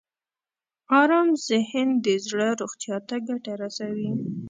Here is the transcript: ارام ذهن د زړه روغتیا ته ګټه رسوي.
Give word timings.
ارام 1.01 1.29
ذهن 1.47 1.87
د 2.05 2.07
زړه 2.25 2.47
روغتیا 2.61 2.97
ته 3.07 3.15
ګټه 3.27 3.53
رسوي. 3.61 4.11